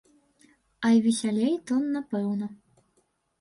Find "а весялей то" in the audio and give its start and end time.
0.89-1.75